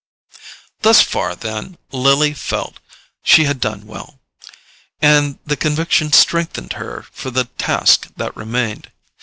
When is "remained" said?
8.35-8.91